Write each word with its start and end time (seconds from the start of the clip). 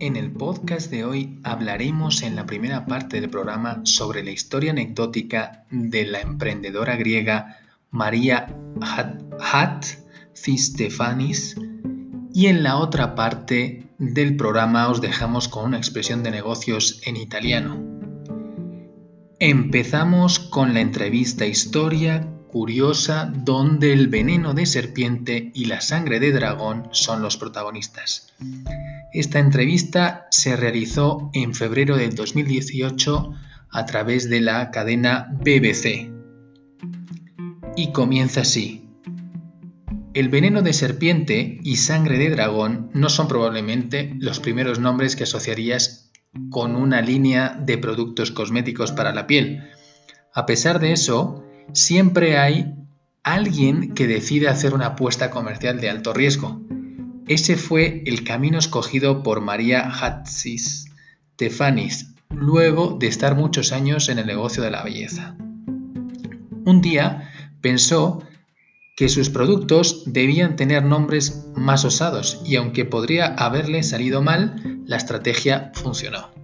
En 0.00 0.16
el 0.16 0.32
podcast 0.32 0.90
de 0.90 1.04
hoy 1.04 1.38
hablaremos 1.44 2.22
en 2.22 2.36
la 2.36 2.46
primera 2.46 2.84
parte 2.84 3.20
del 3.20 3.30
programa 3.30 3.80
sobre 3.84 4.22
la 4.22 4.32
historia 4.32 4.72
anecdótica 4.72 5.64
de 5.70 6.04
la 6.04 6.20
emprendedora 6.20 6.96
griega 6.96 7.56
María 7.90 8.54
Hatzistefanis 9.40 11.56
y 12.34 12.48
en 12.48 12.62
la 12.62 12.76
otra 12.76 13.14
parte 13.14 13.86
del 13.98 14.36
programa 14.36 14.88
os 14.88 15.00
dejamos 15.00 15.48
con 15.48 15.64
una 15.64 15.78
expresión 15.78 16.22
de 16.22 16.32
negocios 16.32 17.00
en 17.06 17.16
italiano. 17.16 17.82
Empezamos 19.38 20.38
con 20.38 20.74
la 20.74 20.80
entrevista 20.80 21.46
historia 21.46 22.28
curiosa 22.54 23.32
donde 23.34 23.92
el 23.92 24.06
veneno 24.06 24.54
de 24.54 24.64
serpiente 24.64 25.50
y 25.56 25.64
la 25.64 25.80
sangre 25.80 26.20
de 26.20 26.30
dragón 26.30 26.88
son 26.92 27.20
los 27.20 27.36
protagonistas. 27.36 28.32
Esta 29.12 29.40
entrevista 29.40 30.28
se 30.30 30.54
realizó 30.54 31.30
en 31.32 31.52
febrero 31.52 31.96
del 31.96 32.14
2018 32.14 33.32
a 33.72 33.86
través 33.86 34.30
de 34.30 34.40
la 34.40 34.70
cadena 34.70 35.36
BBC. 35.42 36.12
Y 37.74 37.90
comienza 37.90 38.42
así. 38.42 38.88
El 40.14 40.28
veneno 40.28 40.62
de 40.62 40.74
serpiente 40.74 41.58
y 41.60 41.74
sangre 41.74 42.18
de 42.18 42.30
dragón 42.30 42.88
no 42.94 43.08
son 43.08 43.26
probablemente 43.26 44.14
los 44.20 44.38
primeros 44.38 44.78
nombres 44.78 45.16
que 45.16 45.24
asociarías 45.24 46.12
con 46.50 46.76
una 46.76 47.00
línea 47.00 47.60
de 47.60 47.78
productos 47.78 48.30
cosméticos 48.30 48.92
para 48.92 49.12
la 49.12 49.26
piel. 49.26 49.64
A 50.32 50.46
pesar 50.46 50.78
de 50.78 50.92
eso, 50.92 51.43
siempre 51.72 52.38
hay 52.38 52.74
alguien 53.22 53.94
que 53.94 54.06
decide 54.06 54.48
hacer 54.48 54.74
una 54.74 54.86
apuesta 54.86 55.30
comercial 55.30 55.80
de 55.80 55.90
alto 55.90 56.12
riesgo 56.12 56.60
ese 57.26 57.56
fue 57.56 58.02
el 58.04 58.22
camino 58.22 58.58
escogido 58.58 59.22
por 59.22 59.40
María 59.40 59.88
Hatsis 59.88 60.90
Tefanis, 61.36 62.14
luego 62.28 62.98
de 63.00 63.06
estar 63.06 63.34
muchos 63.34 63.72
años 63.72 64.10
en 64.10 64.18
el 64.18 64.26
negocio 64.26 64.62
de 64.62 64.70
la 64.70 64.84
belleza. 64.84 65.34
Un 66.66 66.82
día 66.82 67.30
pensó 67.62 68.22
que 68.94 69.08
sus 69.08 69.30
productos 69.30 70.02
debían 70.04 70.54
tener 70.54 70.84
nombres 70.84 71.46
más 71.56 71.86
osados 71.86 72.42
y 72.44 72.56
aunque 72.56 72.84
podría 72.84 73.26
haberle 73.34 73.82
salido 73.82 74.20
mal, 74.20 74.82
la 74.86 74.98
estrategia 74.98 75.72
funcionó. 75.74 76.43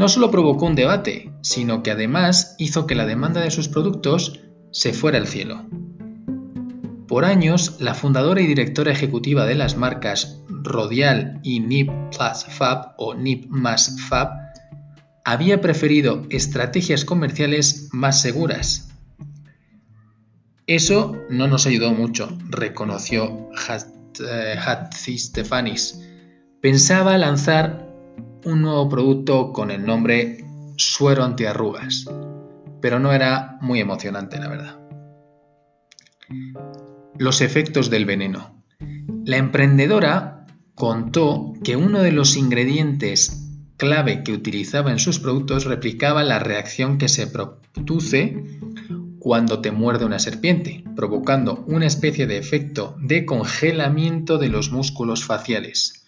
No 0.00 0.08
solo 0.08 0.30
provocó 0.30 0.64
un 0.64 0.76
debate, 0.76 1.30
sino 1.42 1.82
que 1.82 1.90
además 1.90 2.54
hizo 2.56 2.86
que 2.86 2.94
la 2.94 3.04
demanda 3.04 3.42
de 3.42 3.50
sus 3.50 3.68
productos 3.68 4.40
se 4.72 4.94
fuera 4.94 5.18
al 5.18 5.26
cielo. 5.26 5.66
Por 7.06 7.26
años, 7.26 7.76
la 7.80 7.92
fundadora 7.92 8.40
y 8.40 8.46
directora 8.46 8.92
ejecutiva 8.92 9.44
de 9.44 9.56
las 9.56 9.76
marcas 9.76 10.40
Rodial 10.48 11.40
y 11.42 11.60
Nip 11.60 11.90
Plus 12.16 12.46
Fab 12.48 12.94
o 12.96 13.12
Nip 13.12 13.44
más 13.50 14.00
Fab 14.08 14.30
había 15.26 15.60
preferido 15.60 16.22
estrategias 16.30 17.04
comerciales 17.04 17.90
más 17.92 18.22
seguras. 18.22 18.88
Eso 20.66 21.14
no 21.28 21.46
nos 21.46 21.66
ayudó 21.66 21.92
mucho, 21.92 22.38
reconoció 22.48 23.50
Hatzi 24.64 25.18
Stefanis. 25.18 26.00
Pensaba 26.62 27.18
lanzar 27.18 27.89
un 28.44 28.62
nuevo 28.62 28.88
producto 28.88 29.52
con 29.52 29.70
el 29.70 29.84
nombre 29.84 30.44
Suero 30.76 31.24
antiarrugas, 31.24 32.06
pero 32.80 32.98
no 32.98 33.12
era 33.12 33.58
muy 33.60 33.80
emocionante, 33.80 34.38
la 34.38 34.48
verdad. 34.48 34.80
Los 37.18 37.42
efectos 37.42 37.90
del 37.90 38.06
veneno. 38.06 38.62
La 39.26 39.36
emprendedora 39.36 40.46
contó 40.74 41.52
que 41.62 41.76
uno 41.76 42.00
de 42.00 42.12
los 42.12 42.36
ingredientes 42.36 43.46
clave 43.76 44.22
que 44.22 44.32
utilizaba 44.32 44.90
en 44.90 44.98
sus 44.98 45.18
productos 45.18 45.64
replicaba 45.64 46.22
la 46.22 46.38
reacción 46.38 46.96
que 46.96 47.08
se 47.08 47.26
produce 47.26 48.42
cuando 49.18 49.60
te 49.60 49.70
muerde 49.70 50.06
una 50.06 50.18
serpiente, 50.18 50.82
provocando 50.96 51.64
una 51.66 51.86
especie 51.86 52.26
de 52.26 52.38
efecto 52.38 52.96
de 53.00 53.26
congelamiento 53.26 54.38
de 54.38 54.48
los 54.48 54.70
músculos 54.70 55.24
faciales. 55.24 56.06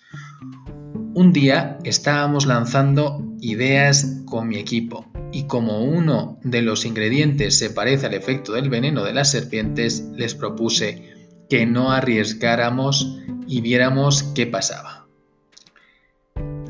Un 1.15 1.35
día 1.35 1.79
estábamos 1.85 2.47
lanzando 2.47 3.23
ideas 3.43 4.23
con 4.25 4.49
mi 4.49 4.57
equipo 4.57 5.05
y 5.31 5.47
como 5.47 5.85
uno 5.85 6.39
de 6.43 6.63
los 6.63 6.87
ingredientes 6.87 7.59
se 7.59 7.69
parece 7.69 8.07
al 8.07 8.15
efecto 8.15 8.55
del 8.55 8.71
veneno 8.71 9.05
de 9.05 9.13
las 9.13 9.31
serpientes, 9.31 10.05
les 10.17 10.35
propuse 10.35 11.15
que 11.51 11.67
no 11.67 11.93
arriesgáramos 11.93 13.19
y 13.47 13.61
viéramos 13.61 14.23
qué 14.23 14.47
pasaba. 14.47 15.07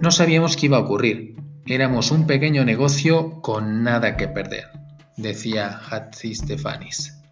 No 0.01 0.11
sabíamos 0.11 0.57
qué 0.57 0.67
iba 0.67 0.79
a 0.79 0.81
ocurrir. 0.81 1.37
Éramos 1.67 2.11
un 2.11 2.27
pequeño 2.27 2.65
negocio 2.65 3.41
con 3.43 3.85
nada 3.85 4.17
que 4.17 4.27
perder, 4.27 4.65
decía 5.17 5.81
Hatzi 5.89 6.35
Stefanis. 6.35 7.23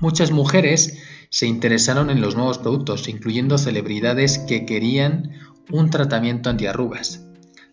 Muchas 0.00 0.32
mujeres 0.32 0.98
se 1.30 1.46
interesaron 1.46 2.10
en 2.10 2.20
los 2.20 2.36
nuevos 2.36 2.58
productos, 2.58 3.08
incluyendo 3.08 3.58
celebridades 3.58 4.38
que 4.38 4.66
querían 4.66 5.32
un 5.70 5.90
tratamiento 5.90 6.50
antiarrugas. 6.50 7.26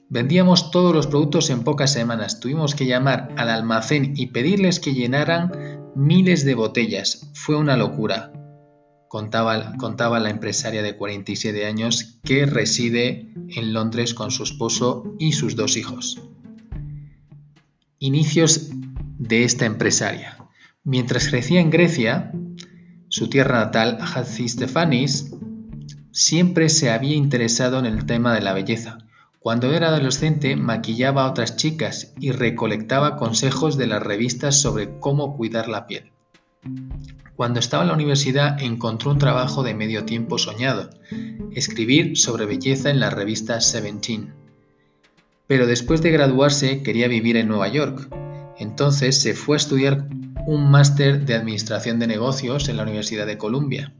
Vendíamos 0.09 0.69
todos 0.71 0.93
los 0.93 1.07
productos 1.07 1.49
en 1.49 1.63
pocas 1.63 1.91
semanas. 1.91 2.39
Tuvimos 2.39 2.75
que 2.75 2.85
llamar 2.85 3.33
al 3.37 3.49
almacén 3.49 4.13
y 4.15 4.27
pedirles 4.27 4.79
que 4.79 4.93
llenaran 4.93 5.51
miles 5.95 6.45
de 6.45 6.55
botellas. 6.55 7.31
Fue 7.33 7.55
una 7.55 7.77
locura. 7.77 8.31
Contaba, 9.09 10.19
la 10.19 10.29
empresaria 10.29 10.81
de 10.81 10.97
47 10.97 11.65
años 11.65 12.19
que 12.23 12.45
reside 12.45 13.31
en 13.49 13.73
Londres 13.73 14.13
con 14.13 14.31
su 14.31 14.43
esposo 14.43 15.15
y 15.19 15.33
sus 15.33 15.55
dos 15.55 15.77
hijos. 15.77 16.21
Inicios 17.99 18.69
de 19.19 19.43
esta 19.43 19.65
empresaria. 19.65 20.37
Mientras 20.83 21.29
crecía 21.29 21.61
en 21.61 21.69
Grecia, 21.69 22.33
su 23.07 23.29
tierra 23.29 23.65
natal, 23.65 23.99
Hatzi 24.01 24.49
Stefanis, 24.49 25.35
siempre 26.13 26.69
se 26.69 26.89
había 26.89 27.15
interesado 27.15 27.79
en 27.79 27.85
el 27.85 28.05
tema 28.05 28.33
de 28.33 28.41
la 28.41 28.53
belleza 28.53 28.99
cuando 29.43 29.73
era 29.73 29.89
adolescente 29.89 30.55
maquillaba 30.55 31.25
a 31.25 31.29
otras 31.29 31.57
chicas 31.57 32.13
y 32.17 32.31
recolectaba 32.31 33.17
consejos 33.17 33.77
de 33.77 33.87
las 33.87 34.01
revistas 34.01 34.61
sobre 34.61 34.97
cómo 34.99 35.35
cuidar 35.35 35.67
la 35.67 35.85
piel. 35.85 36.13
Cuando 37.35 37.59
estaba 37.59 37.83
en 37.83 37.89
la 37.89 37.95
universidad 37.95 38.61
encontró 38.61 39.11
un 39.11 39.17
trabajo 39.17 39.61
de 39.61 39.73
medio 39.73 40.05
tiempo 40.05 40.37
soñado, 40.37 40.91
escribir 41.51 42.17
sobre 42.17 42.45
belleza 42.45 42.89
en 42.89 43.01
la 43.01 43.09
revista 43.09 43.59
Seventeen. 43.59 44.33
Pero 45.45 45.67
después 45.67 46.01
de 46.01 46.11
graduarse 46.11 46.81
quería 46.81 47.09
vivir 47.09 47.35
en 47.35 47.49
Nueva 47.49 47.67
York, 47.67 48.07
entonces 48.57 49.21
se 49.21 49.33
fue 49.33 49.57
a 49.57 49.57
estudiar 49.57 50.07
un 50.47 50.71
máster 50.71 51.25
de 51.25 51.33
Administración 51.33 51.99
de 51.99 52.07
Negocios 52.07 52.69
en 52.69 52.77
la 52.77 52.83
Universidad 52.83 53.25
de 53.25 53.37
Columbia. 53.37 53.93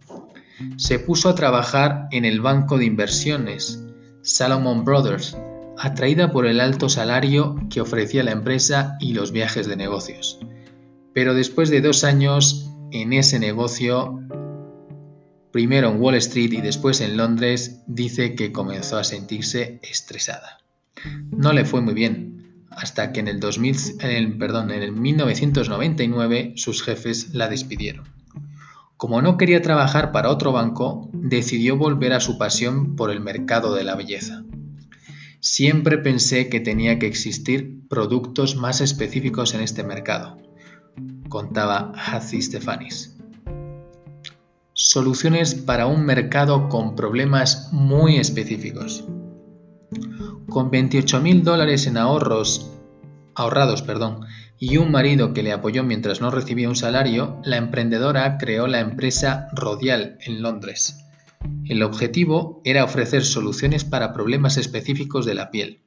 Se 0.77 0.99
puso 0.99 1.29
a 1.29 1.35
trabajar 1.35 2.07
en 2.11 2.25
el 2.25 2.41
banco 2.41 2.77
de 2.77 2.85
inversiones, 2.85 3.83
Salomon 4.21 4.85
Brothers, 4.85 5.37
atraída 5.77 6.31
por 6.31 6.45
el 6.45 6.59
alto 6.59 6.89
salario 6.89 7.55
que 7.69 7.81
ofrecía 7.81 8.23
la 8.23 8.31
empresa 8.31 8.97
y 8.99 9.13
los 9.13 9.31
viajes 9.31 9.67
de 9.67 9.75
negocios. 9.75 10.39
Pero 11.13 11.33
después 11.33 11.69
de 11.69 11.81
dos 11.81 12.03
años 12.03 12.69
en 12.91 13.13
ese 13.13 13.39
negocio, 13.39 14.19
primero 15.51 15.89
en 15.89 16.01
Wall 16.01 16.15
Street 16.15 16.53
y 16.53 16.61
después 16.61 17.01
en 17.01 17.17
Londres, 17.17 17.81
dice 17.87 18.35
que 18.35 18.51
comenzó 18.51 18.97
a 18.97 19.03
sentirse 19.03 19.79
estresada. 19.83 20.59
No 21.31 21.53
le 21.53 21.65
fue 21.65 21.81
muy 21.81 21.93
bien, 21.93 22.65
hasta 22.69 23.11
que 23.11 23.19
en 23.19 23.27
el, 23.27 23.39
2000, 23.39 24.37
perdón, 24.37 24.71
en 24.71 24.81
el 24.81 24.91
1999 24.91 26.53
sus 26.55 26.83
jefes 26.83 27.33
la 27.33 27.49
despidieron. 27.49 28.22
Como 29.03 29.21
no 29.21 29.35
quería 29.35 29.61
trabajar 29.61 30.13
para 30.13 30.29
otro 30.29 30.53
banco, 30.53 31.09
decidió 31.11 31.75
volver 31.75 32.13
a 32.13 32.21
su 32.21 32.37
pasión 32.37 32.95
por 32.95 33.11
el 33.11 33.19
mercado 33.19 33.75
de 33.75 33.83
la 33.83 33.95
belleza. 33.95 34.45
Siempre 35.41 35.97
pensé 35.97 36.47
que 36.47 36.61
tenía 36.61 36.99
que 36.99 37.07
existir 37.07 37.85
productos 37.89 38.55
más 38.55 38.79
específicos 38.79 39.55
en 39.55 39.59
este 39.59 39.83
mercado, 39.83 40.37
contaba 41.27 41.91
Hathy 41.97 42.41
Stefanis. 42.41 43.17
Soluciones 44.71 45.53
para 45.53 45.85
un 45.85 46.05
mercado 46.05 46.69
con 46.69 46.95
problemas 46.95 47.73
muy 47.73 48.15
específicos. 48.15 49.03
Con 50.47 50.71
28 50.71 51.19
mil 51.19 51.43
dólares 51.43 51.87
en 51.87 51.97
ahorros, 51.97 52.71
ahorrados 53.35 53.81
perdón, 53.81 54.21
y 54.63 54.77
un 54.77 54.91
marido 54.91 55.33
que 55.33 55.43
le 55.43 55.51
apoyó 55.51 55.83
mientras 55.83 56.21
no 56.21 56.31
recibía 56.31 56.69
un 56.69 56.75
salario, 56.75 57.41
la 57.43 57.57
emprendedora 57.57 58.37
creó 58.37 58.67
la 58.67 58.79
empresa 58.79 59.47
Rodial 59.53 60.17
en 60.25 60.41
Londres 60.41 61.03
el 61.67 61.83
objetivo 61.83 62.61
era 62.63 62.83
ofrecer 62.83 63.23
soluciones 63.23 63.83
para 63.83 64.13
problemas 64.13 64.57
específicos 64.57 65.25
de 65.25 65.33
la 65.33 65.51
piel. 65.51 65.81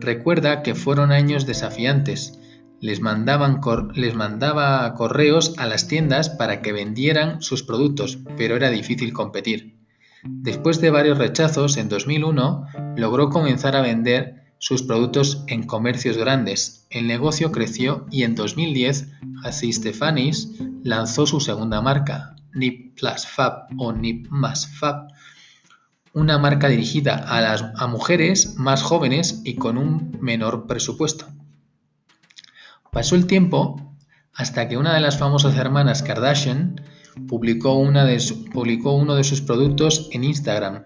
Recuerda 0.00 0.62
que 0.62 0.74
fueron 0.74 1.12
años 1.12 1.46
desafiantes. 1.46 2.38
Les, 2.80 3.00
mandaban 3.00 3.60
les 3.94 4.14
mandaba 4.14 4.92
correos 4.94 5.54
a 5.58 5.66
las 5.66 5.86
tiendas 5.86 6.30
para 6.30 6.62
que 6.62 6.72
vendieran 6.72 7.42
sus 7.42 7.62
productos, 7.62 8.18
pero 8.36 8.56
era 8.56 8.70
difícil 8.70 9.12
competir. 9.12 9.76
Después 10.24 10.80
de 10.80 10.90
varios 10.90 11.18
rechazos, 11.18 11.76
en 11.76 11.88
2001 11.88 12.66
logró 12.96 13.28
comenzar 13.28 13.76
a 13.76 13.82
vender 13.82 14.41
sus 14.62 14.84
productos 14.84 15.42
en 15.48 15.64
comercios 15.64 16.16
grandes. 16.16 16.86
El 16.88 17.08
negocio 17.08 17.50
creció 17.50 18.06
y 18.12 18.22
en 18.22 18.36
2010 18.36 19.08
Hazy 19.42 19.72
Stefanis 19.72 20.52
lanzó 20.84 21.26
su 21.26 21.40
segunda 21.40 21.80
marca, 21.80 22.36
NIP 22.54 22.96
Plus 22.96 23.26
Fab 23.26 23.66
o 23.76 23.92
NIP 23.92 24.28
más 24.30 24.68
Fab, 24.68 25.08
una 26.12 26.38
marca 26.38 26.68
dirigida 26.68 27.16
a, 27.16 27.40
las, 27.40 27.64
a 27.74 27.88
mujeres 27.88 28.54
más 28.56 28.84
jóvenes 28.84 29.42
y 29.44 29.56
con 29.56 29.76
un 29.76 30.16
menor 30.20 30.68
presupuesto. 30.68 31.26
Pasó 32.92 33.16
el 33.16 33.26
tiempo 33.26 33.96
hasta 34.32 34.68
que 34.68 34.76
una 34.76 34.94
de 34.94 35.00
las 35.00 35.18
famosas 35.18 35.56
hermanas 35.56 36.04
Kardashian 36.04 36.80
publicó, 37.26 37.74
una 37.74 38.04
de 38.04 38.22
publicó 38.52 38.92
uno 38.92 39.16
de 39.16 39.24
sus 39.24 39.40
productos 39.40 40.08
en 40.12 40.22
Instagram. 40.22 40.84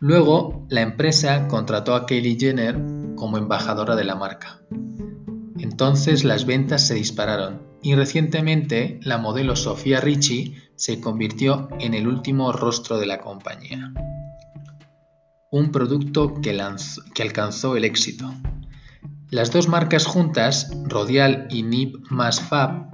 Luego, 0.00 0.66
la 0.68 0.80
empresa 0.80 1.46
contrató 1.46 1.94
a 1.94 2.06
Kylie 2.06 2.36
Jenner 2.36 3.01
como 3.16 3.38
embajadora 3.38 3.96
de 3.96 4.04
la 4.04 4.14
marca. 4.14 4.60
Entonces 5.58 6.24
las 6.24 6.46
ventas 6.46 6.86
se 6.86 6.94
dispararon 6.94 7.62
y 7.82 7.94
recientemente 7.94 9.00
la 9.02 9.18
modelo 9.18 9.56
Sofía 9.56 10.00
Ricci 10.00 10.54
se 10.76 11.00
convirtió 11.00 11.68
en 11.80 11.94
el 11.94 12.06
último 12.06 12.52
rostro 12.52 12.98
de 12.98 13.06
la 13.06 13.20
compañía. 13.20 13.92
Un 15.50 15.70
producto 15.70 16.40
que, 16.40 16.58
alcanzó 17.22 17.76
el 17.76 17.84
éxito. 17.84 18.32
Las 19.30 19.50
dos 19.50 19.68
marcas 19.68 20.06
juntas, 20.06 20.72
Rodial 20.84 21.48
y 21.50 21.62
Nip 21.62 21.96
más 22.10 22.40
Fab, 22.40 22.90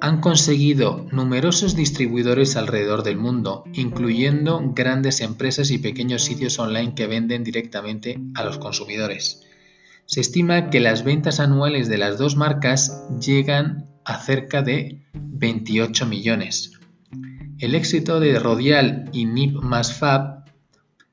han 0.00 0.20
conseguido 0.20 1.06
numerosos 1.12 1.76
distribuidores 1.76 2.56
alrededor 2.56 3.04
del 3.04 3.16
mundo, 3.16 3.64
incluyendo 3.72 4.60
grandes 4.74 5.20
empresas 5.20 5.70
y 5.70 5.78
pequeños 5.78 6.24
sitios 6.24 6.58
online 6.58 6.94
que 6.94 7.06
venden 7.06 7.44
directamente 7.44 8.18
a 8.34 8.42
los 8.42 8.58
consumidores. 8.58 9.46
Se 10.06 10.20
estima 10.20 10.70
que 10.70 10.80
las 10.80 11.04
ventas 11.04 11.40
anuales 11.40 11.88
de 11.88 11.98
las 11.98 12.18
dos 12.18 12.36
marcas 12.36 13.06
llegan 13.20 13.88
a 14.04 14.18
cerca 14.18 14.62
de 14.62 15.02
28 15.14 16.06
millones. 16.06 16.72
El 17.58 17.74
éxito 17.74 18.20
de 18.20 18.38
Rodial 18.38 19.08
y 19.12 19.24
Nip 19.24 19.54
más 19.62 19.94
Fab 19.94 20.42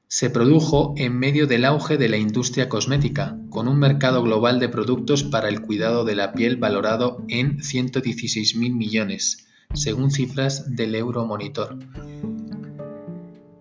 se 0.08 0.32
produjo 0.32 0.96
en 0.98 1.18
medio 1.20 1.46
del 1.46 1.66
auge 1.66 1.98
de 1.98 2.10
la 2.10 2.18
industria 2.18 2.68
cosmética, 2.68 3.38
con 3.52 3.68
un 3.68 3.78
mercado 3.78 4.24
global 4.24 4.60
de 4.60 4.68
productos 4.68 5.24
para 5.24 5.50
el 5.50 5.62
cuidado 5.62 6.04
de 6.04 6.16
la 6.16 6.34
piel 6.34 6.58
valorado 6.58 7.24
en 7.28 7.60
116.000 7.60 8.74
millones, 8.74 9.48
según 9.76 10.10
cifras 10.10 10.76
del 10.76 10.96
Euromonitor. 10.96 11.78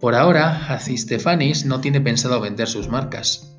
Por 0.00 0.14
ahora, 0.14 0.69
Hazy 0.69 0.96
Stefanis 0.96 1.66
no 1.66 1.82
tiene 1.82 2.00
pensado 2.00 2.40
vender 2.40 2.66
sus 2.66 2.88
marcas. 2.88 3.57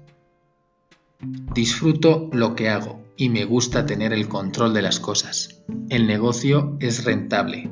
Disfruto 1.22 2.30
lo 2.32 2.56
que 2.56 2.70
hago 2.70 3.04
y 3.18 3.28
me 3.28 3.44
gusta 3.44 3.86
tener 3.86 4.14
el 4.14 4.30
control 4.30 4.74
de 4.74 4.82
las 4.82 5.02
cosas. 5.02 5.62
El 5.90 6.08
negocio 6.08 6.78
es 6.80 7.04
rentable, 7.04 7.70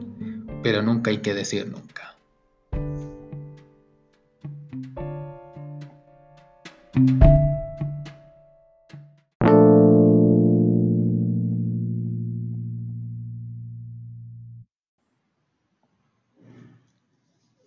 pero 0.61 0.81
nunca 0.81 1.11
hay 1.11 1.19
que 1.19 1.33
decir 1.33 1.65
nunca. 1.65 2.15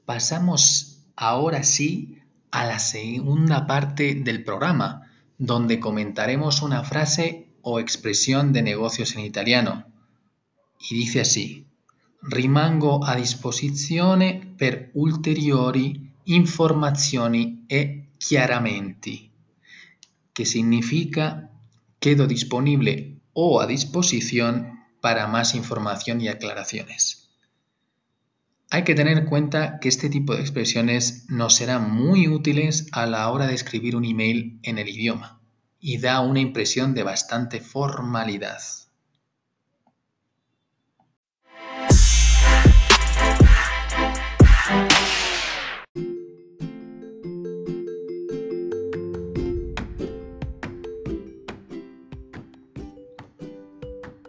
Pasamos 0.05 1.07
ahora 1.17 1.63
sí 1.63 2.19
a 2.51 2.67
la 2.67 2.79
segunda 2.79 3.67
parte 3.67 4.15
del 4.15 4.45
programa, 4.45 5.10
donde 5.41 5.81
comentaremos 5.81 6.61
una 6.61 6.85
frase 6.85 7.49
o 7.63 7.81
expresión 7.81 8.53
de 8.53 8.61
negocios 8.61 9.17
en 9.17 9.21
italiano. 9.21 9.87
Y 10.79 10.95
dice 10.95 11.23
así, 11.23 11.67
rimango 12.21 13.07
a 13.07 13.17
disposizione 13.17 14.55
per 14.59 14.91
ulteriori 14.93 16.13
informazioni 16.25 17.65
e 17.67 18.11
chiaramenti, 18.19 19.33
que 20.35 20.45
significa 20.45 21.51
quedo 21.99 22.27
disponible 22.27 23.17
o 23.33 23.63
a 23.63 23.67
disposición 23.67 24.85
para 25.01 25.27
más 25.27 25.55
información 25.55 26.21
y 26.21 26.29
aclaraciones. 26.29 27.20
Hay 28.73 28.85
que 28.85 28.95
tener 28.95 29.19
en 29.19 29.27
cuenta 29.27 29.81
que 29.81 29.89
este 29.89 30.09
tipo 30.09 30.33
de 30.33 30.43
expresiones 30.43 31.27
nos 31.29 31.57
serán 31.57 31.91
muy 31.91 32.29
útiles 32.29 32.87
a 32.93 33.05
la 33.07 33.29
hora 33.29 33.49
de 33.49 33.55
escribir 33.55 33.97
un 33.97 34.05
email 34.05 34.61
en 34.63 34.79
el 34.79 34.89
idioma 34.89 35.41
y 35.81 35.99
da 35.99 36.21
una 36.21 36.39
impresión 36.39 36.95
de 36.95 37.03
bastante 37.03 37.59
formalidad. 37.59 38.61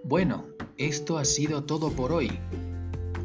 Bueno, 0.03 0.47
esto 0.77 1.19
ha 1.19 1.25
sido 1.25 1.63
todo 1.65 1.91
por 1.91 2.11
hoy. 2.11 2.39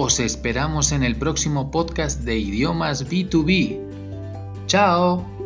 Os 0.00 0.20
esperamos 0.20 0.92
en 0.92 1.02
el 1.02 1.16
próximo 1.16 1.72
podcast 1.72 2.20
de 2.20 2.38
idiomas 2.38 3.10
B2B. 3.10 3.80
¡Chao! 4.68 5.37